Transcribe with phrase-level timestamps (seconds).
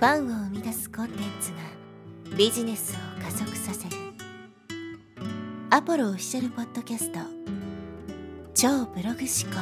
[0.00, 3.96] ファンを生み出すコンテンツがビジネスを加速させる
[5.68, 7.18] アポロオフィシャルポッドキャスト
[8.54, 9.60] 超ブログ思考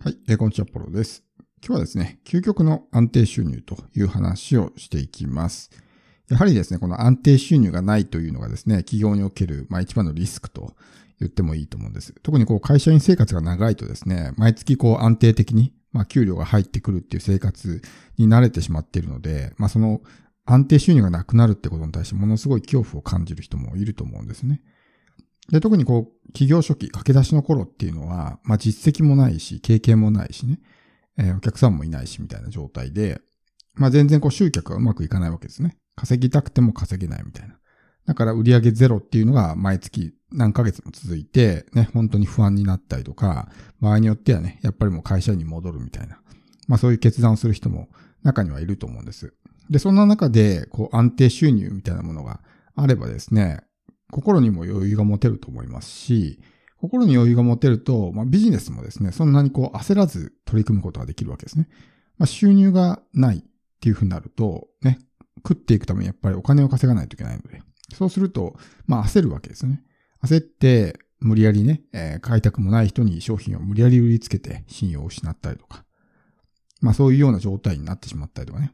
[0.00, 1.24] はい、えー、こんにちは、ポロです。
[1.66, 5.70] 今日はですね、究極の安定収入という話をしていきます。
[6.28, 10.74] やはりですね、この安定収入がないというのがですね、企業における、まあ、一番のリスクと
[11.20, 12.14] 言ってもいいと思うんです。
[12.22, 17.82] 特にこう会社員生活が長いとですね、毎月こう安定的に、まあ給料が入ってくるっていう生活
[18.18, 20.00] に慣れてしまっているので、まあその
[20.44, 24.60] 安定収入がなくなるってことに対してものすごい恐怖を感じる人もいると思うんですね。
[25.50, 30.60] で、特にこう、企業初期、駆け出しの頃っていうのは、まあ実績もないし、経験もないしね、
[31.18, 33.20] えー、お客さんもいないしみたいな状態で、
[33.74, 35.76] まあ全然こう集客がうまくいかないわけですね。
[35.96, 37.58] 稼ぎたくても稼げないみたいな。
[38.06, 43.48] だから売上ゼロっていうのが毎月何ヶ月も続いて、ね、本当に不安になったりとか、
[43.80, 46.20] 場合によってはね、やっぱりもう会社に戻るみたいな。
[46.66, 47.88] まあそういう決断をする人も
[48.22, 49.32] 中にはいると思うんです。
[49.70, 52.40] で、そんな中で、こう安定収入みたいなものが
[52.74, 53.60] あればですね、
[54.10, 56.40] 心にも余裕が持てると思いますし、
[56.78, 61.68] 心に余裕が持てると、まあビジネスもですね、そんなにこう焦らず取り組むことができるわけですね。
[62.18, 63.42] まあ収入がないっ
[63.80, 64.98] ていうふうになると、ね、
[65.46, 67.62] 食っていくためにやっぱりお金を稼がないといけないので、
[67.94, 69.82] そうすると、まあ焦るわけですね。
[70.24, 75.84] 焦って、無理やりね、えー、買いたくもない人に商品を無理やり売りつけて信用を失ったりとか。
[76.80, 78.72] まあそういうような状態になってしまったりとかね。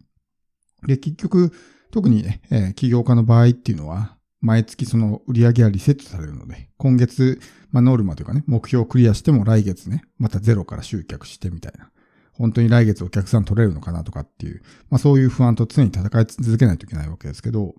[0.86, 1.52] で、結局、
[1.92, 11.90] 特にね、えー、起業家の場合っていうのは、毎月その売り上げはリセットされるので、今月、まあノルマというかね、目標をクリアしても来月ね、またゼロから集客してみたいな。
[12.32, 17.74] 本当に来月お客さん取れるのかなとかっていう、まあそういう不安と常に戦い続けないといけないわけですけど、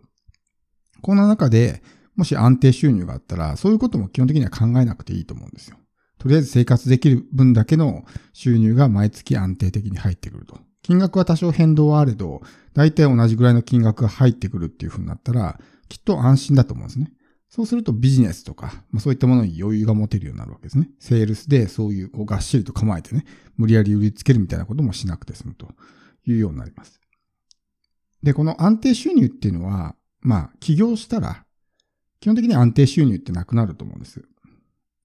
[1.01, 1.81] こんな中で、
[2.15, 5.77] もし安定収入があったら、そういうことも基本的には考えなくていいと思うんですよ。
[6.17, 10.59] とりあえず生活できる分だけの収入が毎月安定的に入ってくると。
[10.83, 12.41] 金額は多少変動はあれど、
[12.73, 17.11] 大体同じぐらいの金額が入ってくるっていう風になったら、きっと安心だと思うんですね。
[17.49, 20.89] そうするとビジネスとか、まあ、そういったものに余裕が持てるようになるわけですね。
[20.99, 23.25] セールスでそういうこうがっしりと構えてね、
[23.57, 25.67] 無理やり売りつけるみたいなこともしなくて済むと
[26.25, 27.01] いうようになります。
[28.23, 31.45] で、この安定収入っていうのは、まあ、起業したら
[32.21, 34.23] 基本的に安定収入ってなくなると思うんです。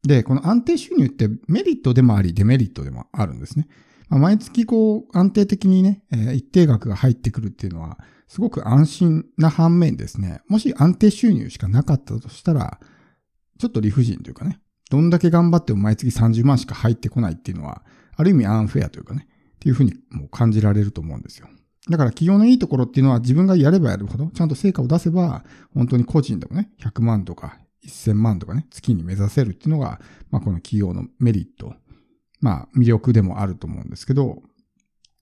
[0.07, 3.67] で、この安定収入ってメリットでもあり、デメリットでもあるんですね。
[4.09, 12.79] まあ、毎月こう安定的にね、えー、一定額が入ってくるっていうのは、すごく安心な反面ですね、もし安定収入しかなかったとしたら、
[13.59, 14.61] ちょっと理不尽というかね、
[14.91, 17.83] どんだけ頑張っても毎月30万しか入ってこないっていうのは、
[18.15, 21.49] ある意味アンフェアというかね、っていうふうにもう感じられると思うんですよ。
[21.89, 31.75] だから企業のいいところっていうのは自分がやればやるほど、ちゃんと成果を出せば、本当に個人でもね、100万とか1000万とかね、月に目指せるっていうのが、まあこの企業のメリット、
[32.41, 34.43] まあ魅力でもあると思うんですけど、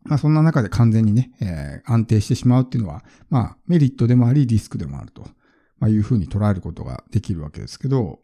[0.05, 5.23] まあそんな中で完全にね、えー、安定してしまうっていうのは、まあメリットでもありリスクでもあると、
[5.79, 8.19] まあ、いうふうに捉えることができるわけですけど、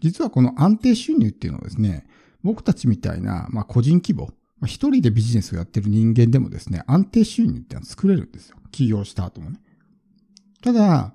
[0.00, 2.06] 実はこの安定収入っていうのはですね、
[2.42, 4.30] 僕たちみたいな、まあ個人規模、
[4.64, 8.56] まあ、一人でビジネスをやってる人間でもですね、安定収入ってのは作れるんですよ。
[8.70, 9.60] 起業した後もね。
[10.62, 11.12] ただ、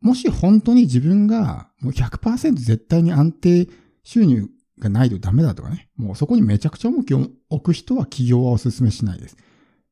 [0.00, 3.68] もし本当に自分がもう100%絶対に安定
[4.02, 4.48] 収入
[4.80, 9.36] がないとダメだとかね、もうそこにめちゃくちゃ重きを置く人は起業はお勧めしないです。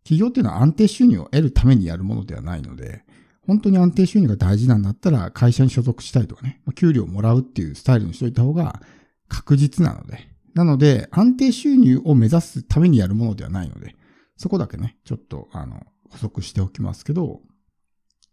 [0.02, 3.04] 起業っていうのは安定収入を得るためにやるものではないので、
[3.46, 8.82] 本当に安定収入が大事なんだったら会社に所属したいとかね、給料をもらうっていうスタイルにしといた方が
[9.28, 13.94] 確実なので、なので、安定収入を目指すためにやるものではないので、
[14.38, 17.42] そこだけね、ちょっと、あの、補足しておきますけど、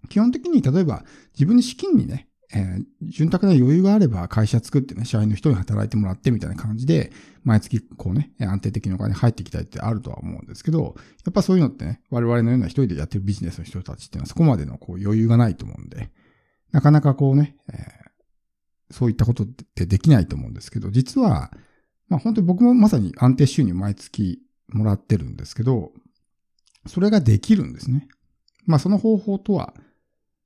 [0.07, 1.03] 基本的に例えば
[1.33, 7.11] 自分に資金にね、えー、潤沢な余裕があれば会社作ってね、社員の人に働いてもらってみたいな感じで、
[7.43, 10.95] 毎月こうね、安定的にお金入ってきたいってあるとは思うんですけど、
[11.25, 16.09] やっぱそういうのってね、我々のような一人でやってるビジネスの人たちっていうのはそこまでのこう余裕がないと思うんで、
[16.71, 21.51] なかなかこうね、えー、そういったことってできないと思うんですけど、実は、
[22.09, 24.39] まあ本当に僕もまさに安定収入毎月
[24.69, 25.91] もらってるんですけど、
[26.87, 28.07] それができるんですね。
[28.65, 29.73] まあその方法とは、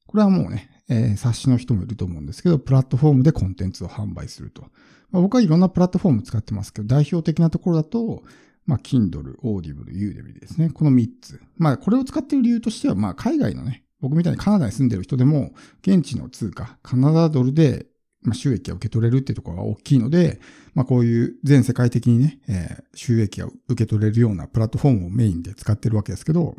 [0.06, 4.64] これはもうね、えー、冊子の人もいると思うんですけど、プラットフォームでコンテンツを販売すると。
[5.12, 8.24] まあ、僕はいろんなプラットフォーム使ってますけど、代表的なところだと、
[8.66, 10.70] まあ、Kindle、Audible、Udemy ですね。
[10.70, 11.42] この3つ。
[11.58, 17.88] まあ、これを使っている理由としては、まあ、海外のね、僕みたいにカナダに住んでる人でも、現地の通貨、カナダドルで
[18.22, 20.40] まあ、収益が受け取れるっていうところが大きいので、
[20.74, 26.56] まあ、こういう全世界的にね、えー、収益が受け取れるようなプラットフォームをメインで使ってるわけですけど、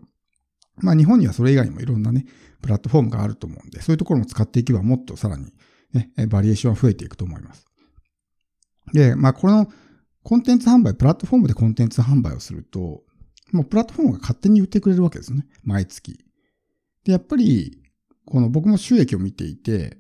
[0.81, 2.27] まあ、日本にはそれ以外にもいろんなね、
[2.63, 5.53] プラットフォームがあると思うんで、そういうところも使っていけばもっとさらに
[5.93, 7.67] ね、バリエーションは増えていくと思います。
[8.93, 9.69] で、まあ、この、
[10.23, 13.03] コンテンツ販売、プラットフォームでコンテンツ販売をすると、
[13.53, 15.47] もうプラットフォームが勝手に言ってくれるわけですね。
[15.63, 16.19] 毎月。
[17.05, 17.81] で、やっぱり、
[18.27, 19.98] この僕も収益を見ていて、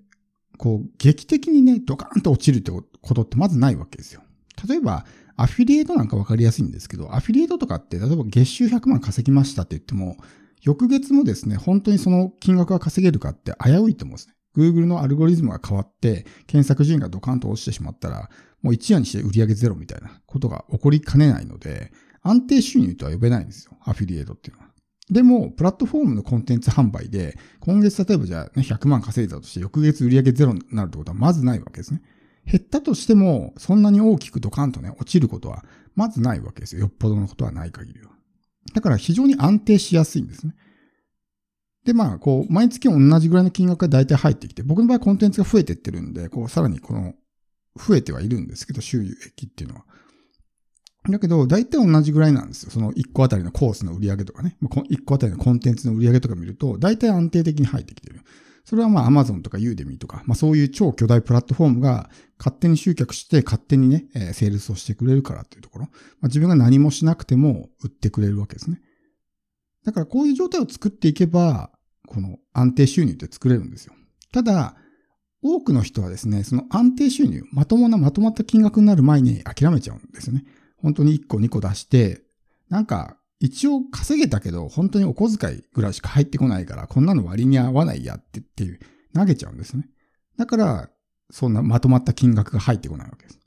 [0.58, 4.22] こう、劇的にね、ドカーンと落ちるってことってまずないわけですよ。
[4.69, 5.06] 例えば、
[5.37, 10.16] アフィリエイトなんかわかりやすいんですけど、アフィリエイトとかって、例えば月収100万稼ぎましたって言っても、
[10.62, 14.34] 翌月もですね、本当にその金額が稼げるかって危ういと思うんですね。
[14.56, 18.28] Google のアルゴリズムが変わって、検索順位がドカンと落ちてしまったら、
[18.62, 23.72] もう一夜にして売上ゼロみたいなことが起こりかねないので、安定収入とは呼べないんですよ。
[23.84, 24.68] アフィリエイトっていうのは。
[25.10, 32.02] でも、プラットフォームのコンテンツ販売で、今月例えばじゃあ、ね、100万稼いだとして、翌月売上ゼロになるってことはまずないわけですね。
[32.44, 35.64] 減ったとしても、そんなに大きくドカンとね、落ちることは
[35.94, 36.82] まずないわけですよ。
[36.82, 38.10] よっぽどのことはない限りは。
[38.75, 40.55] だから非常に安定しやすいんですね。
[41.84, 47.14] で、まあ、こう、毎月同じぐらいの金額が大体入ってきて、僕の場合コンテンツが増えてってるんで、こう、さらにこの、
[47.76, 49.84] 増えてはいるんですけど、収益っていうのは。
[51.12, 52.70] だけど、大体同じぐらいなんですよ。
[52.70, 54.56] その1個あたりのコースの売り上げとかね。
[54.60, 58.20] ま1個あたりのコンテンツの売り上げとか見ると、大体安定的に入ってきてる。
[58.64, 65.87] それはまあ Amazon とか Udemy とか、まあそういう超巨大プラットフォームが勝手に集客して勝手にね、えー、セールスをしてくれるからっていうところ。
[65.87, 68.81] まあ、自分が何もしなくても売ってくれるわけですね。
[69.84, 71.70] だからこういう状態を作っていけば、
[72.06, 73.94] この安定収入って作れるんですよ。
[74.32, 74.76] ただ、
[75.43, 80.44] 多くの人はですね、その安定収入、まともなまとまった金額になる前に諦めちゃうんですよね。
[80.82, 82.22] 本当に1個2個出して、
[82.69, 88.80] なんか一応稼げたけど、本当にお小遣いぐらいしか入ってこないから、こんなの割に合わないやってっていう、
[89.14, 89.88] 投げちゃうんですね。
[90.36, 90.90] だから、
[91.30, 93.38] そんなまとまった金額が入ってこないわけです。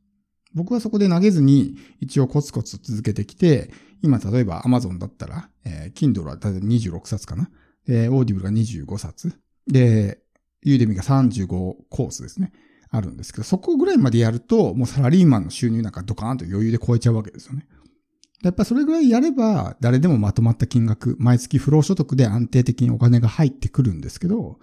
[0.53, 7.49] 僕はそこで投げずに、一応コツコツ続けてきて、今例えば Amazon だったら、えー、Kindle はだいたい26冊かな。
[7.85, 9.33] で、Audible が25冊。
[9.67, 10.19] で、
[10.65, 12.51] Udemy が35コースですね。
[12.91, 17.65] あるんですけど、そこぐらいまでやると、もうサラリーマンの収入なんかドカーンと余裕で超えちゃうわけですよね。
[18.43, 24.59] やっぱそれぐらいやれば、誰でもまとまった金額、毎月不労所得で安定的にお金が入ってくるんですけど、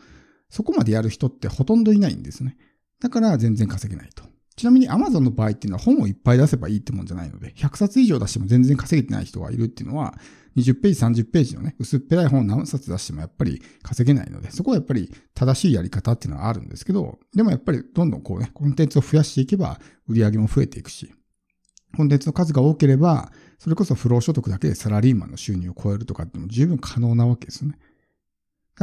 [0.50, 2.56] そこまでやる人ってほとんどいないんですね。
[3.00, 4.24] だから全然稼げないと。
[4.56, 10.18] ちなみに Amazon の場合っていうのは本をいっぱい出せばいいってもんじゃないので、100冊以上出しても全然稼げてない人がいるっていうのは、
[10.58, 19.78] 20ページ、30ページのね、薄っぺらい本を何冊出してもやっぱり稼げないので、そこはやっぱり正しいやり方っていうのはあるんですけど、でもやっぱりどんどんこうね、コンテンツを増やしていけば
[20.08, 21.12] 売り上げも増えていくし、
[21.96, 27.78] コンテンツの数が多ければ、それこそ不労所得だけでサラリーマンの収入を超えるとかっても十分可能なわけですよね。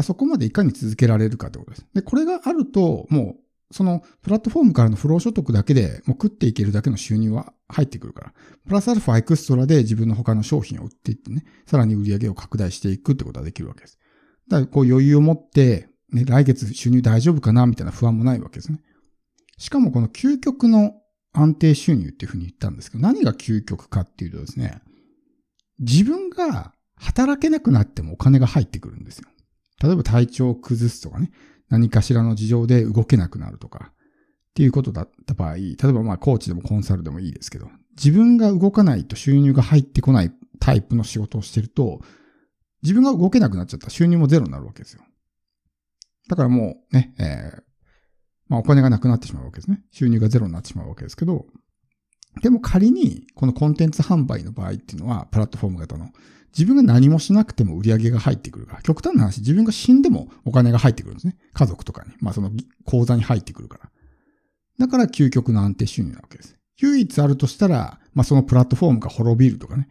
[0.04, 1.86] そこまでいかに続けられるかってことです。
[1.94, 8.34] で、これがあると、もう、そのプラットフォームからの不労所得だけでもう食っていけるだけの収入は入ってくるから。
[8.68, 13.98] プラスアルファエクストラで自分の他の商品を売っていってね、さらに売り上げを拡大していくってことができるわけです。
[14.48, 18.80] だからこう余裕を持って、ね、来月収入大丈夫かなみたいな不安もないわけですね。
[19.58, 20.94] しかもこの究極の
[21.34, 24.82] 安定収入っていうふうに言ったんですけど、何が究極かっていうとですね、
[25.80, 29.28] 自分が働けなくなってもお金が入ってくるんですよ。
[29.86, 31.32] 例えば体調を崩すとかね、
[31.70, 42.02] 何かしらの事情で動けなくなるとか、っていうことだった場合、例えばまあコーチでもコンサルでもいいですけど、自分が動かないと収入が入ってこないタイプの仕事をしてると、
[42.82, 45.04] 自分が動けなくなっちゃったら収入もゼロになるわけですよ。
[46.30, 47.64] だからもうね、えー、
[48.48, 49.84] まあお金がなくなってしまうわけですね。
[49.92, 51.46] 収入がゼロになってしまうわけですけど、
[52.42, 56.10] でも仮にこのコンテンツ販売の場合っていうのは、プラットフォーム型の、
[56.58, 61.36] 自分が何もしなくても売り上げが入ってくるから、極端な話、自分が死んでもお金が入ってくるんですね。
[61.54, 62.14] 家族とかに。
[62.20, 62.52] まあその
[62.86, 63.90] 口座に入ってくるから。
[64.80, 66.56] だから究極の安定収入なわけです。
[66.78, 69.90] 唯一あるとしたら、まあそのプラットフォームが滅びるとかね。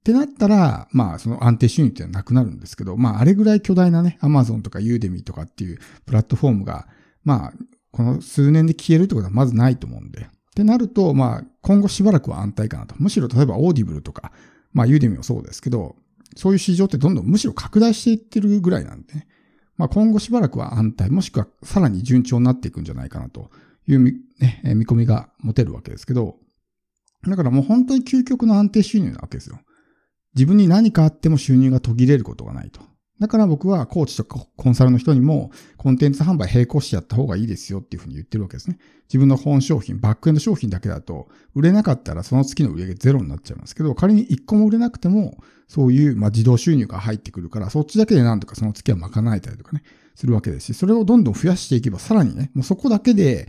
[0.00, 6.88] ってなったら、まあその安定収入ってのはなくなるんですけど、まああれぐらい巨大なね、アマゾンとかユーデミーとかっていうプラットフォームが、
[7.24, 7.52] まあ
[7.90, 10.22] この数年で消えるってことはまずないと思うんで。
[10.22, 12.94] ってなると、まあ今後しばらくは安泰かなと。
[12.98, 14.32] むしろ例えばオーディブルとか、
[14.72, 15.96] まあユーデミもそうですけど、
[16.36, 19.26] そういう市場ってどんどんむしろ拡大していってるぐらいなんでね。
[19.76, 23.50] まあ今後しばらくは安泰、もしくはさらに順調になっていくんじゃないかなと
[23.86, 26.36] いう見,、ね、見込みが持てるわけですけど、
[27.26, 29.60] だからもう本当に究極の安定収入なわけですよ。
[30.34, 32.80] 自分に何かあっても収入が途切れることがないと。
[33.22, 38.80] だから僕はコーチとかコンサルの人にもコンテンツ販売並行してやった方がいいですよっていうふうに言ってるわけですね。
[39.04, 45.38] 自分の本商品、バックエンド商品だけだと売れなかったらその月の売り上げゼロになっちゃいますけど、仮に1個も売れなくても
[45.68, 49.84] そういうまあ自動収入が入ってくるから、そっちだけでなんとかその月は賄えたりとかね、
[50.16, 53.48] するわけですし、それをどんどん増やしていけばさらにね、もうそこだけで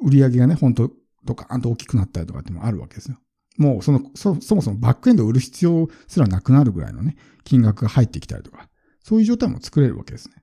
[0.00, 0.92] 売り上げがね、本当
[1.24, 3.16] ドカーンと大きくなったりとかってもあるわけですよ。
[3.58, 8.68] もうそのそ、そもそもバックエンドを売る必要すらなくなるぐらいのね、金額が入ってきたりとか、
[9.02, 10.36] そういう状態も作れるわけですね。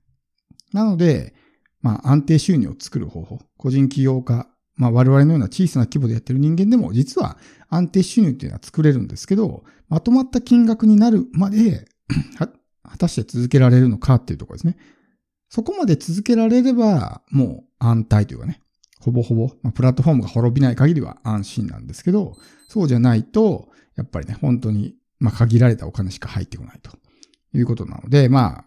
[0.72, 1.34] なので、
[1.80, 7.38] まあ安定収入を作る方法、個人起業家、まあ我々のような小さな規模でやってる人間でも、実は
[7.68, 11.86] 安定収入っていうのは作れるんですけど、まとまった金額になるまで
[12.38, 12.48] 果
[12.98, 14.76] たして続けられるのかっていうところですね。
[15.48, 18.62] そこまで続けられれば、もう安泰というかね、
[19.00, 22.36] ほぼほぼ、まあ、プラットフォームが滅びない限りは安心なんですけど、
[22.68, 26.92] そうじゃないと、やっぱりね、本当に、まあ、限られたお金しか入ってこないと
[27.54, 28.64] いうことなので、まあ、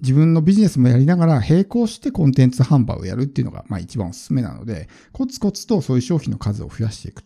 [0.00, 7.22] 自分のビジネスもやりながら並行してコンテンツ販売をやるっていうのが、まあ一番おすすめなので、コツコツとそういう商品の数を増やしていく。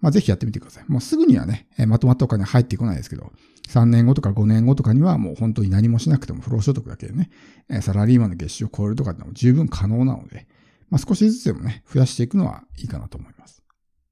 [0.00, 0.84] まあぜひやってみてください。
[0.88, 3.32] もうすぐにはね、まとまったお金入ってこないですけど、
[3.68, 7.30] 3年後とか5年後とかにはもう本当に何もしなくても不労所得だけでね、
[7.82, 10.46] サラリーマンの月収を超えるとかでも十分可能なので、
[10.88, 13.53] まあ少しずつでもね、増やしていくのはいいかなと思います。